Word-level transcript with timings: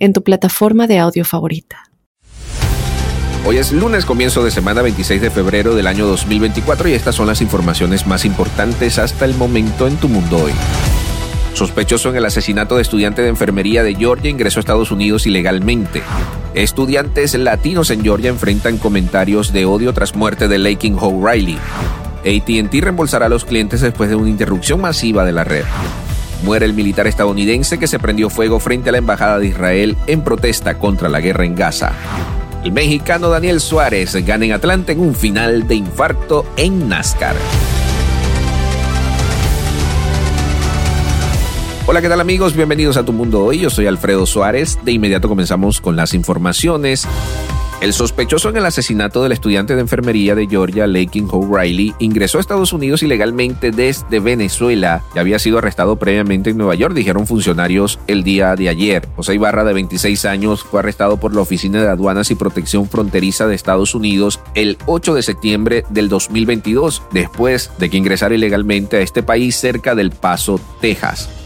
en 0.00 0.12
tu 0.12 0.24
plataforma 0.24 0.86
de 0.86 0.98
audio 0.98 1.24
favorita. 1.24 1.84
Hoy 3.46 3.58
es 3.58 3.72
lunes, 3.72 4.04
comienzo 4.04 4.42
de 4.42 4.50
semana 4.50 4.82
26 4.82 5.20
de 5.20 5.30
febrero 5.30 5.74
del 5.74 5.86
año 5.86 6.06
2024 6.06 6.88
y 6.88 6.94
estas 6.94 7.14
son 7.14 7.26
las 7.26 7.40
informaciones 7.40 8.06
más 8.06 8.24
importantes 8.24 8.98
hasta 8.98 9.24
el 9.24 9.34
momento 9.34 9.86
en 9.86 9.96
tu 9.96 10.08
mundo 10.08 10.38
hoy. 10.44 10.52
Sospechoso 11.54 12.10
en 12.10 12.16
el 12.16 12.24
asesinato 12.24 12.76
de 12.76 12.82
estudiante 12.82 13.22
de 13.22 13.28
enfermería 13.28 13.82
de 13.82 13.94
Georgia 13.94 14.30
ingresó 14.30 14.58
a 14.58 14.62
Estados 14.62 14.90
Unidos 14.90 15.26
ilegalmente. 15.26 16.02
Estudiantes 16.54 17.34
latinos 17.34 17.90
en 17.90 18.02
Georgia 18.02 18.30
enfrentan 18.30 18.78
comentarios 18.78 19.52
de 19.52 19.64
odio 19.64 19.92
tras 19.92 20.14
muerte 20.14 20.48
de 20.48 20.58
Lakin 20.58 20.96
O'Reilly. 20.98 21.58
ATT 22.20 22.72
reembolsará 22.72 23.26
a 23.26 23.30
los 23.30 23.44
clientes 23.44 23.80
después 23.80 24.10
de 24.10 24.16
una 24.16 24.30
interrupción 24.30 24.80
masiva 24.80 25.24
de 25.24 25.32
la 25.32 25.44
red. 25.44 25.64
Muere 26.42 26.64
el 26.64 26.72
militar 26.72 27.06
estadounidense 27.06 27.78
que 27.78 27.86
se 27.86 27.98
prendió 27.98 28.30
fuego 28.30 28.60
frente 28.60 28.88
a 28.88 28.92
la 28.92 28.98
Embajada 28.98 29.38
de 29.38 29.48
Israel 29.48 29.96
en 30.06 30.22
protesta 30.22 30.78
contra 30.78 31.08
la 31.08 31.20
guerra 31.20 31.44
en 31.44 31.54
Gaza. 31.54 31.92
El 32.64 32.72
mexicano 32.72 33.28
Daniel 33.28 33.60
Suárez 33.60 34.14
gana 34.24 34.46
en 34.46 34.52
Atlanta 34.52 34.92
en 34.92 35.00
un 35.00 35.14
final 35.14 35.68
de 35.68 35.74
infarto 35.74 36.46
en 36.56 36.88
NASCAR. 36.88 37.36
Hola, 41.86 42.00
¿qué 42.00 42.08
tal 42.08 42.20
amigos? 42.20 42.54
Bienvenidos 42.54 42.96
a 42.96 43.04
Tu 43.04 43.12
Mundo 43.12 43.44
Hoy. 43.44 43.58
Yo 43.58 43.68
soy 43.68 43.86
Alfredo 43.86 44.24
Suárez. 44.24 44.78
De 44.84 44.92
inmediato 44.92 45.28
comenzamos 45.28 45.80
con 45.80 45.96
las 45.96 46.14
informaciones. 46.14 47.06
El 47.80 47.94
sospechoso 47.94 48.50
en 48.50 48.58
el 48.58 48.66
asesinato 48.66 49.22
del 49.22 49.32
estudiante 49.32 49.74
de 49.74 49.80
enfermería 49.80 50.34
de 50.34 50.46
Georgia, 50.46 50.86
Lakin 50.86 51.28
O'Reilly, 51.30 51.94
ingresó 51.98 52.36
a 52.36 52.42
Estados 52.42 52.74
Unidos 52.74 53.02
ilegalmente 53.02 53.70
desde 53.70 54.20
Venezuela 54.20 55.02
y 55.14 55.18
había 55.18 55.38
sido 55.38 55.56
arrestado 55.56 55.96
previamente 55.96 56.50
en 56.50 56.58
Nueva 56.58 56.74
York, 56.74 56.92
dijeron 56.92 57.26
funcionarios 57.26 57.98
el 58.06 58.22
día 58.22 58.54
de 58.54 58.68
ayer. 58.68 59.08
José 59.16 59.34
Ibarra, 59.34 59.64
de 59.64 59.72
26 59.72 60.26
años, 60.26 60.62
fue 60.62 60.80
arrestado 60.80 61.16
por 61.16 61.34
la 61.34 61.40
Oficina 61.40 61.80
de 61.80 61.88
Aduanas 61.88 62.30
y 62.30 62.34
Protección 62.34 62.86
Fronteriza 62.86 63.46
de 63.46 63.54
Estados 63.54 63.94
Unidos 63.94 64.40
el 64.54 64.76
8 64.84 65.14
de 65.14 65.22
septiembre 65.22 65.84
del 65.88 66.10
2022, 66.10 67.02
después 67.12 67.70
de 67.78 67.88
que 67.88 67.96
ingresara 67.96 68.34
ilegalmente 68.34 68.98
a 68.98 69.00
este 69.00 69.22
país 69.22 69.56
cerca 69.56 69.94
del 69.94 70.10
Paso, 70.10 70.60
Texas. 70.82 71.39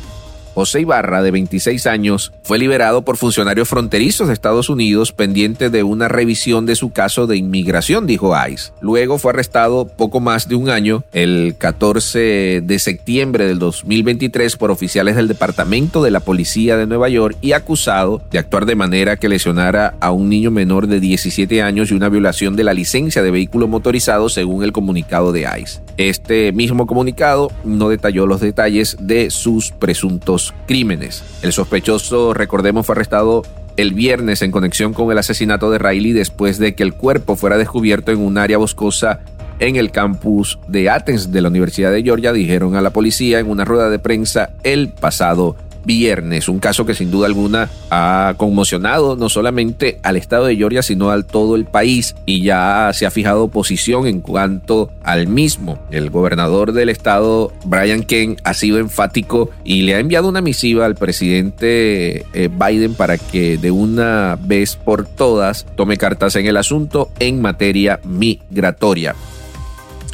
José 0.54 0.82
Ibarra, 0.82 1.22
de 1.22 1.32
26 1.32 1.86
años, 1.88 2.32
fue 2.44 2.58
liberado 2.58 3.02
por 3.02 3.16
funcionarios 3.16 3.68
fronterizos 3.68 4.28
de 4.28 4.34
Estados 4.34 4.68
Unidos 4.68 5.12
pendiente 5.12 5.68
de 5.68 5.82
una 5.82 6.06
revisión 6.06 6.64
de 6.64 6.76
su 6.76 6.90
caso 6.90 7.26
de 7.26 7.36
inmigración, 7.36 8.06
dijo 8.06 8.32
ICE. 8.48 8.72
Luego 8.80 9.18
fue 9.18 9.32
arrestado 9.32 9.88
poco 9.88 10.20
más 10.20 10.48
de 10.48 10.54
un 10.54 10.70
año, 10.70 11.02
el 11.12 11.56
14 11.58 12.62
de 12.62 12.78
septiembre 12.78 13.48
del 13.48 13.58
2023, 13.58 14.56
por 14.56 14.70
oficiales 14.70 15.16
del 15.16 15.26
Departamento 15.26 16.02
de 16.04 16.12
la 16.12 16.20
Policía 16.20 16.76
de 16.76 16.86
Nueva 16.86 17.08
York 17.08 17.36
y 17.40 17.52
acusado 17.52 18.22
de 18.30 18.38
actuar 18.38 18.64
de 18.64 18.76
manera 18.76 19.16
que 19.16 19.28
lesionara 19.28 19.96
a 20.00 20.12
un 20.12 20.28
niño 20.28 20.52
menor 20.52 20.86
de 20.86 21.00
17 21.00 21.62
años 21.62 21.90
y 21.90 21.94
una 21.94 22.08
violación 22.08 22.54
de 22.54 22.62
la 22.62 22.74
licencia 22.74 23.22
de 23.22 23.32
vehículo 23.32 23.66
motorizado 23.66 24.28
según 24.28 24.62
el 24.62 24.70
comunicado 24.70 25.32
de 25.32 25.48
ICE. 25.60 25.83
Este 25.96 26.52
mismo 26.52 26.86
comunicado 26.86 27.52
no 27.64 27.88
detalló 27.88 28.26
los 28.26 28.40
detalles 28.40 28.96
de 29.00 29.30
sus 29.30 29.70
presuntos 29.70 30.52
crímenes. 30.66 31.22
El 31.42 31.52
sospechoso, 31.52 32.34
recordemos, 32.34 32.86
fue 32.86 32.94
arrestado 32.94 33.42
el 33.76 33.94
viernes 33.94 34.42
en 34.42 34.50
conexión 34.50 34.92
con 34.92 35.10
el 35.10 35.18
asesinato 35.18 35.70
de 35.70 35.78
Riley 35.78 36.12
después 36.12 36.58
de 36.58 36.74
que 36.74 36.82
el 36.82 36.94
cuerpo 36.94 37.36
fuera 37.36 37.58
descubierto 37.58 38.12
en 38.12 38.20
un 38.20 38.38
área 38.38 38.58
boscosa 38.58 39.20
en 39.60 39.76
el 39.76 39.90
campus 39.90 40.58
de 40.66 40.90
Athens 40.90 41.30
de 41.30 41.40
la 41.40 41.48
Universidad 41.48 41.92
de 41.92 42.02
Georgia, 42.02 42.32
dijeron 42.32 42.74
a 42.74 42.80
la 42.80 42.90
policía 42.90 43.38
en 43.38 43.48
una 43.48 43.64
rueda 43.64 43.88
de 43.88 43.98
prensa 43.98 44.50
el 44.64 44.88
pasado 44.88 45.56
viernes. 45.84 46.48
Un 46.48 46.58
caso 46.58 46.86
que 46.86 46.94
sin 46.94 47.10
duda 47.10 47.26
alguna 47.26 47.70
ha 47.90 48.34
conmocionado 48.36 49.16
no 49.16 49.28
solamente 49.28 49.98
al 50.02 50.16
estado 50.16 50.46
de 50.46 50.56
Georgia, 50.56 50.82
sino 50.82 51.10
al 51.10 51.24
todo 51.24 51.56
el 51.56 51.64
país 51.64 52.14
y 52.26 52.42
ya 52.42 52.90
se 52.92 53.06
ha 53.06 53.10
fijado 53.10 53.48
posición 53.48 54.06
en 54.06 54.20
cuanto 54.20 54.90
al 55.02 55.26
mismo. 55.26 55.78
El 55.90 56.10
gobernador 56.10 56.72
del 56.72 56.88
estado, 56.88 57.52
Brian 57.64 58.02
Kent, 58.02 58.40
ha 58.44 58.54
sido 58.54 58.78
enfático 58.78 59.50
y 59.64 59.82
le 59.82 59.94
ha 59.94 60.00
enviado 60.00 60.28
una 60.28 60.40
misiva 60.40 60.86
al 60.86 60.94
presidente 60.94 62.24
eh, 62.32 62.48
Biden 62.48 62.94
para 62.94 63.18
que 63.18 63.58
de 63.58 63.70
una 63.70 64.38
vez 64.40 64.76
por 64.76 65.06
todas 65.06 65.66
tome 65.76 65.96
cartas 65.96 66.36
en 66.36 66.46
el 66.46 66.56
asunto 66.56 67.10
en 67.18 67.40
materia 67.40 68.00
migratoria. 68.04 69.14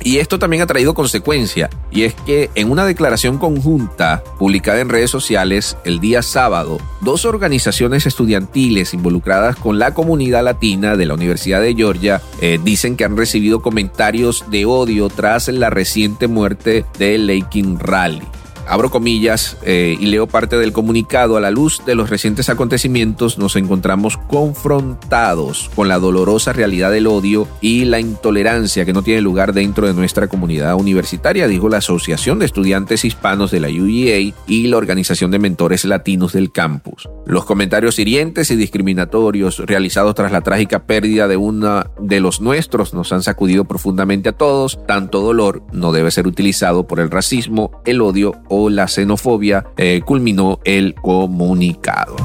Y 0.03 0.19
esto 0.19 0.39
también 0.39 0.63
ha 0.63 0.67
traído 0.67 0.95
consecuencia, 0.95 1.69
y 1.91 2.05
es 2.05 2.15
que 2.15 2.51
en 2.55 2.71
una 2.71 2.85
declaración 2.85 3.39
conjunta 3.39 4.23
publicada 4.39 4.81
en 4.81 4.89
redes 4.89 5.11
sociales 5.11 5.77
el 5.85 6.01
día 6.01 6.23
sábado, 6.23 6.79
dos 7.01 7.25
organizaciones 7.25 8.07
estudiantiles 8.07 8.95
involucradas 8.95 9.57
con 9.57 9.79
la 9.79 9.93
comunidad 9.93 10.45
latina 10.45 10.97
de 10.97 11.07
la 11.07 11.15
Universidad 11.15 11.61
de 11.61 11.75
Georgia 11.75 12.23
eh, 12.41 12.59
dicen 12.63 12.97
que 12.97 13.05
han 13.05 13.17
recibido 13.17 13.61
comentarios 13.61 14.45
de 14.51 14.65
odio 14.65 15.09
tras 15.09 15.49
la 15.49 15.71
reciente 15.71 16.29
muerte 16.29 16.85
de 16.99 17.19
Lakin 17.19 17.79
Rally 17.79 18.40
abro 18.71 18.89
comillas 18.91 19.57
eh, 19.65 19.97
y 19.99 20.07
leo 20.07 20.29
parte 20.29 20.57
del 20.57 20.73
comunicado, 20.73 21.37
a 21.37 21.41
la 21.41 21.51
luz 21.51 21.83
de 21.85 21.97
los 21.97 22.09
recientes 22.09 22.49
acontecimientos 22.49 23.37
nos 23.37 23.57
encontramos 23.57 24.17
confrontados 24.17 25.71
con 25.75 25.89
la 25.89 25.99
dolorosa 25.99 26.53
realidad 26.53 26.93
del 26.93 27.09
odio 27.09 27.49
y 27.61 27.85
la 27.85 27.99
intolerancia 27.99 28.85
que 28.85 28.93
no 28.93 29.03
tiene 29.03 29.23
lugar 29.23 29.53
dentro 29.53 29.89
de 29.89 29.95
nuestra 29.95 30.29
comunidad 30.29 30.77
universitaria, 30.77 31.49
dijo 31.49 31.69
la 31.69 31.79
Asociación 31.79 32.39
de 32.39 32.47
Estudiantes 32.47 33.05
Hispanos 33.05 33.51
de 33.51 33.59
la 33.59 33.69
UEA 33.69 34.33
y 34.47 34.67
la 34.69 34.77
Organización 34.77 35.33
de 35.33 35.41
Mentores 35.41 35.85
Latinos 35.85 36.33
del 36.33 36.53
campus. 36.53 37.09
Los 37.27 37.45
comentarios 37.45 37.99
hirientes 37.99 38.51
y 38.51 38.57
discriminatorios 38.57 39.59
realizados 39.59 40.15
tras 40.15 40.31
la 40.31 40.43
trágica 40.43 40.87
pérdida 40.87 41.27
de 41.27 41.37
una 41.37 41.91
de 42.01 42.21
los 42.21 42.41
nuestros 42.41 42.95
nos 42.95 43.13
han 43.13 43.23
sacudido 43.23 43.65
profundamente 43.65 44.29
a 44.29 44.33
todos. 44.33 44.79
Tanto 44.87 45.21
dolor 45.21 45.63
no 45.73 45.93
debe 45.93 46.11
ser 46.11 46.27
utilizado 46.27 46.87
por 46.87 47.01
el 47.01 47.11
racismo, 47.11 47.83
el 47.85 48.01
odio 48.01 48.35
o 48.49 48.60
la 48.69 48.89
xenofobia, 48.89 49.67
eh, 49.77 50.03
culminó 50.05 50.61
el 50.65 50.95
comunicado. 50.95 52.17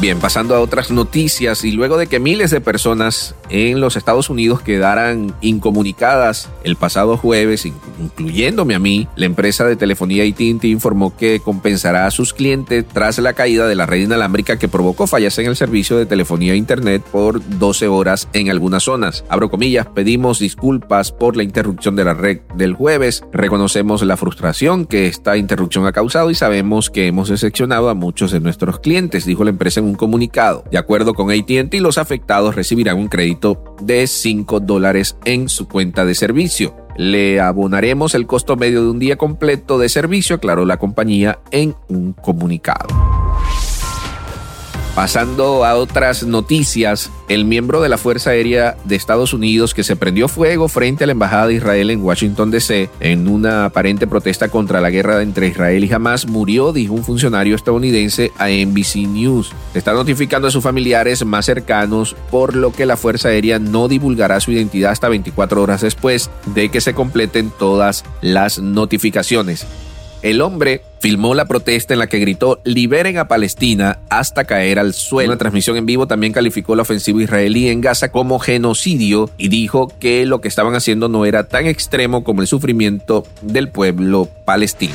Bien, 0.00 0.18
pasando 0.18 0.56
a 0.56 0.60
otras 0.60 0.90
noticias 0.90 1.64
y 1.64 1.70
luego 1.70 1.96
de 1.96 2.08
que 2.08 2.18
miles 2.18 2.50
de 2.50 2.60
personas 2.60 3.34
en 3.52 3.82
los 3.82 3.96
Estados 3.96 4.30
Unidos 4.30 4.62
quedaran 4.62 5.34
incomunicadas 5.42 6.48
el 6.64 6.76
pasado 6.76 7.18
jueves, 7.18 7.66
incluyéndome 7.66 8.74
a 8.74 8.78
mí, 8.78 9.08
la 9.14 9.26
empresa 9.26 9.66
de 9.66 9.76
telefonía 9.76 10.24
AT&T 10.24 10.66
informó 10.68 11.14
que 11.14 11.38
compensará 11.40 12.06
a 12.06 12.10
sus 12.10 12.32
clientes 12.32 12.86
tras 12.90 13.18
la 13.18 13.34
caída 13.34 13.66
de 13.66 13.74
la 13.74 13.84
red 13.84 14.00
inalámbrica 14.00 14.58
que 14.58 14.68
provocó 14.68 15.06
fallas 15.06 15.38
en 15.38 15.46
el 15.46 15.56
servicio 15.56 15.98
de 15.98 16.06
telefonía 16.06 16.54
e 16.54 16.56
internet 16.56 17.02
por 17.12 17.42
12 17.58 17.88
horas 17.88 18.26
en 18.32 18.48
algunas 18.48 18.84
zonas. 18.84 19.22
Abro 19.28 19.50
comillas, 19.50 19.86
pedimos 19.86 20.38
disculpas 20.38 21.12
por 21.12 21.36
la 21.36 21.42
interrupción 21.42 21.94
de 21.94 22.04
la 22.04 22.14
red 22.14 22.40
del 22.56 22.72
jueves, 22.72 23.22
reconocemos 23.32 24.02
la 24.02 24.16
frustración 24.16 24.86
que 24.86 25.08
esta 25.08 25.36
interrupción 25.36 25.84
ha 25.84 25.92
causado 25.92 26.30
y 26.30 26.34
sabemos 26.34 26.88
que 26.88 27.06
hemos 27.06 27.28
decepcionado 27.28 27.90
a 27.90 27.94
muchos 27.94 28.32
de 28.32 28.40
nuestros 28.40 28.80
clientes, 28.80 29.26
dijo 29.26 29.44
la 29.44 29.50
empresa 29.50 29.80
en 29.80 29.86
un 29.86 29.94
comunicado. 29.94 30.64
De 30.70 30.78
acuerdo 30.78 31.12
con 31.12 31.30
ATT, 31.30 31.74
los 31.80 31.98
afectados 31.98 32.54
recibirán 32.54 32.96
un 32.96 33.08
crédito 33.08 33.41
de 33.80 34.06
5 34.06 34.60
dólares 34.60 35.16
en 35.24 35.48
su 35.48 35.68
cuenta 35.68 36.04
de 36.04 36.14
servicio. 36.14 36.76
Le 36.96 37.40
abonaremos 37.40 38.14
el 38.14 38.26
costo 38.26 38.56
medio 38.56 38.82
de 38.82 38.90
un 38.90 38.98
día 38.98 39.16
completo 39.16 39.78
de 39.78 39.88
servicio, 39.88 40.36
aclaró 40.36 40.64
la 40.64 40.78
compañía 40.78 41.40
en 41.50 41.74
un 41.88 42.12
comunicado. 42.12 42.86
Pasando 44.94 45.64
a 45.64 45.74
otras 45.76 46.22
noticias, 46.22 47.10
el 47.30 47.46
miembro 47.46 47.80
de 47.80 47.88
la 47.88 47.96
Fuerza 47.96 48.30
Aérea 48.30 48.76
de 48.84 48.94
Estados 48.94 49.32
Unidos 49.32 49.72
que 49.72 49.84
se 49.84 49.96
prendió 49.96 50.28
fuego 50.28 50.68
frente 50.68 51.04
a 51.04 51.06
la 51.06 51.12
Embajada 51.12 51.46
de 51.46 51.54
Israel 51.54 51.88
en 51.88 52.02
Washington, 52.02 52.50
D.C. 52.50 52.90
en 53.00 53.26
una 53.26 53.64
aparente 53.64 54.06
protesta 54.06 54.50
contra 54.50 54.82
la 54.82 54.90
guerra 54.90 55.22
entre 55.22 55.46
Israel 55.46 55.82
y 55.82 55.90
Hamas 55.90 56.26
murió, 56.26 56.74
dijo 56.74 56.92
un 56.92 57.04
funcionario 57.04 57.56
estadounidense 57.56 58.32
a 58.36 58.48
NBC 58.48 59.08
News. 59.08 59.52
Está 59.72 59.94
notificando 59.94 60.48
a 60.48 60.50
sus 60.50 60.62
familiares 60.62 61.24
más 61.24 61.46
cercanos, 61.46 62.14
por 62.30 62.54
lo 62.54 62.70
que 62.70 62.84
la 62.84 62.98
Fuerza 62.98 63.28
Aérea 63.28 63.58
no 63.58 63.88
divulgará 63.88 64.40
su 64.40 64.52
identidad 64.52 64.92
hasta 64.92 65.08
24 65.08 65.62
horas 65.62 65.80
después 65.80 66.30
de 66.54 66.68
que 66.68 66.82
se 66.82 66.92
completen 66.92 67.50
todas 67.58 68.04
las 68.20 68.58
notificaciones. 68.58 69.66
El 70.22 70.40
hombre 70.40 70.82
filmó 71.00 71.34
la 71.34 71.46
protesta 71.46 71.94
en 71.94 71.98
la 71.98 72.06
que 72.06 72.20
gritó 72.20 72.60
liberen 72.62 73.18
a 73.18 73.26
Palestina 73.26 73.98
hasta 74.08 74.44
caer 74.44 74.78
al 74.78 74.94
suelo. 74.94 75.30
Una 75.30 75.38
transmisión 75.38 75.76
en 75.76 75.84
vivo 75.84 76.06
también 76.06 76.32
calificó 76.32 76.76
la 76.76 76.82
ofensiva 76.82 77.20
israelí 77.20 77.68
en 77.68 77.80
Gaza 77.80 78.12
como 78.12 78.38
genocidio 78.38 79.28
y 79.36 79.48
dijo 79.48 79.92
que 79.98 80.24
lo 80.24 80.40
que 80.40 80.46
estaban 80.46 80.76
haciendo 80.76 81.08
no 81.08 81.26
era 81.26 81.48
tan 81.48 81.66
extremo 81.66 82.22
como 82.22 82.40
el 82.40 82.46
sufrimiento 82.46 83.26
del 83.40 83.68
pueblo 83.68 84.28
palestino. 84.44 84.94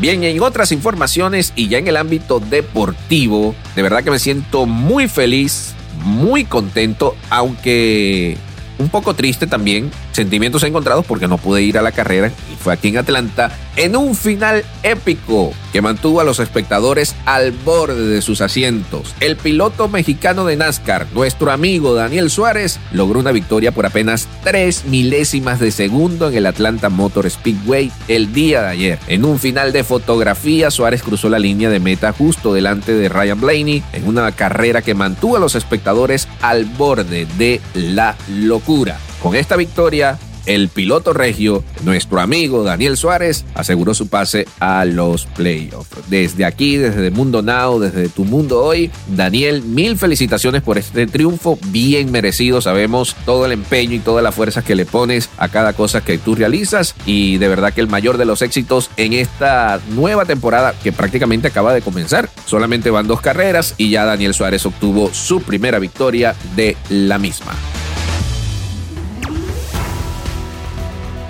Bien, 0.00 0.22
en 0.22 0.40
otras 0.40 0.70
informaciones 0.70 1.52
y 1.56 1.66
ya 1.66 1.78
en 1.78 1.88
el 1.88 1.96
ámbito 1.96 2.38
deportivo, 2.38 3.56
de 3.74 3.82
verdad 3.82 4.04
que 4.04 4.12
me 4.12 4.20
siento 4.20 4.64
muy 4.64 5.08
feliz, 5.08 5.74
muy 6.04 6.44
contento, 6.44 7.16
aunque 7.30 8.36
un 8.78 8.88
poco 8.88 9.14
triste 9.14 9.46
también 9.46 9.90
sentimientos 10.12 10.62
encontrados 10.62 11.04
porque 11.06 11.28
no 11.28 11.38
pude 11.38 11.62
ir 11.62 11.78
a 11.78 11.82
la 11.82 11.92
carrera 11.92 12.32
y 12.52 12.56
fue 12.56 12.72
aquí 12.72 12.88
en 12.88 12.98
Atlanta 12.98 13.50
en 13.78 13.94
un 13.94 14.16
final 14.16 14.64
épico 14.82 15.52
que 15.72 15.80
mantuvo 15.80 16.20
a 16.20 16.24
los 16.24 16.40
espectadores 16.40 17.14
al 17.24 17.52
borde 17.52 18.08
de 18.08 18.22
sus 18.22 18.40
asientos. 18.40 19.14
El 19.20 19.36
piloto 19.36 19.88
mexicano 19.88 20.44
de 20.44 20.56
NASCAR, 20.56 21.06
nuestro 21.14 21.52
amigo 21.52 21.94
Daniel 21.94 22.28
Suárez, 22.28 22.80
logró 22.92 23.20
una 23.20 23.30
victoria 23.30 23.70
por 23.70 23.86
apenas 23.86 24.26
tres 24.42 24.84
milésimas 24.84 25.60
de 25.60 25.70
segundo 25.70 26.28
en 26.28 26.36
el 26.36 26.46
Atlanta 26.46 26.88
Motor 26.88 27.30
Speedway 27.30 27.92
el 28.08 28.32
día 28.32 28.62
de 28.62 28.68
ayer. 28.68 28.98
En 29.06 29.24
un 29.24 29.38
final 29.38 29.72
de 29.72 29.84
fotografía, 29.84 30.72
Suárez 30.72 31.02
cruzó 31.02 31.28
la 31.28 31.38
línea 31.38 31.70
de 31.70 31.78
meta 31.78 32.12
justo 32.12 32.52
delante 32.52 32.92
de 32.92 33.08
Ryan 33.08 33.40
Blaney 33.40 33.84
en 33.92 34.08
una 34.08 34.32
carrera 34.32 34.82
que 34.82 34.94
mantuvo 34.94 35.36
a 35.36 35.40
los 35.40 35.54
espectadores 35.54 36.26
al 36.42 36.64
borde 36.64 37.26
de 37.38 37.60
la 37.74 38.16
locura. 38.28 38.98
Con 39.22 39.36
esta 39.36 39.54
victoria, 39.54 40.18
el 40.48 40.68
piloto 40.68 41.12
regio, 41.12 41.62
nuestro 41.84 42.20
amigo 42.20 42.64
Daniel 42.64 42.96
Suárez, 42.96 43.44
aseguró 43.54 43.94
su 43.94 44.08
pase 44.08 44.46
a 44.58 44.84
los 44.84 45.26
playoffs. 45.26 45.90
Desde 46.08 46.44
aquí, 46.44 46.76
desde 46.76 47.10
Mundo 47.10 47.42
Now, 47.42 47.78
desde 47.78 48.08
Tu 48.08 48.24
Mundo 48.24 48.64
Hoy, 48.64 48.90
Daniel, 49.14 49.62
mil 49.62 49.96
felicitaciones 49.98 50.62
por 50.62 50.78
este 50.78 51.06
triunfo, 51.06 51.58
bien 51.66 52.10
merecido. 52.10 52.60
Sabemos 52.60 53.14
todo 53.26 53.44
el 53.44 53.52
empeño 53.52 53.94
y 53.94 53.98
toda 54.00 54.22
la 54.22 54.32
fuerza 54.32 54.62
que 54.62 54.74
le 54.74 54.86
pones 54.86 55.28
a 55.36 55.48
cada 55.48 55.74
cosa 55.74 56.02
que 56.02 56.16
tú 56.16 56.34
realizas 56.34 56.94
y 57.04 57.36
de 57.36 57.48
verdad 57.48 57.74
que 57.74 57.82
el 57.82 57.88
mayor 57.88 58.16
de 58.16 58.24
los 58.24 58.40
éxitos 58.40 58.90
en 58.96 59.12
esta 59.12 59.80
nueva 59.90 60.24
temporada 60.24 60.74
que 60.82 60.92
prácticamente 60.92 61.48
acaba 61.48 61.74
de 61.74 61.82
comenzar. 61.82 62.30
Solamente 62.46 62.90
van 62.90 63.06
dos 63.06 63.20
carreras 63.20 63.74
y 63.76 63.90
ya 63.90 64.06
Daniel 64.06 64.32
Suárez 64.32 64.64
obtuvo 64.64 65.12
su 65.12 65.42
primera 65.42 65.78
victoria 65.78 66.34
de 66.56 66.74
la 66.88 67.18
misma. 67.18 67.52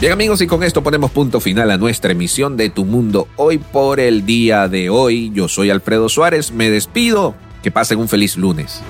Bien 0.01 0.13
amigos, 0.13 0.41
y 0.41 0.47
con 0.47 0.63
esto 0.63 0.81
ponemos 0.85 1.11
punto 1.11 1.41
final 1.41 1.73
a 1.73 1.77
nuestra 1.77 2.13
emisión 2.13 2.57
de 2.57 2.71
Tu 2.71 2.85
Mundo 2.85 3.27
hoy 3.35 3.59
por 3.59 3.99
el 3.99 4.25
día 4.25 4.69
de 4.69 4.91
hoy. 4.91 5.33
Yo 5.35 5.49
soy 5.49 5.71
Alfredo 5.71 6.09
Suárez, 6.09 6.53
me 6.53 6.71
despido, 6.71 7.35
que 7.65 7.73
pasen 7.73 7.99
un 7.99 8.09
feliz 8.09 8.37
lunes. 8.37 8.81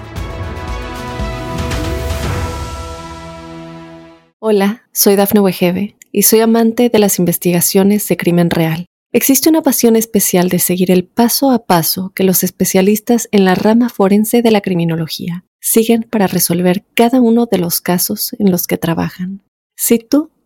Hola, 4.39 4.83
soy 4.93 5.17
Dafne 5.17 5.41
Wegebe 5.41 5.97
y 6.13 6.25
soy 6.25 6.41
amante 6.41 6.91
de 6.91 6.99
las 6.99 7.19
investigaciones 7.19 8.07
de 8.07 8.19
crimen 8.19 8.51
real. 8.51 8.85
Existe 9.11 9.49
una 9.49 9.63
pasión 9.63 9.97
especial 9.97 10.51
de 10.51 10.59
seguir 10.59 10.91
el 10.91 11.05
paso 11.05 11.51
a 11.53 11.65
paso 11.65 12.13
que 12.15 12.23
los 12.23 12.45
especialistas 12.45 13.31
en 13.33 13.47
la 13.47 13.55
rama 13.55 13.89
forense 13.89 14.43
de 14.43 14.51
la 14.51 14.61
criminología 14.61 15.47
siguen 15.59 16.03
para 16.03 16.27
resolver 16.27 16.85
cada 16.93 17.23
uno 17.23 17.47
de 17.47 17.57
los 17.57 17.81
casos 17.81 18.37
en 18.39 18.51
los 18.51 18.67
que 18.67 18.77
trabajan. 18.77 19.41
Si 19.75 19.99
tú 19.99 20.31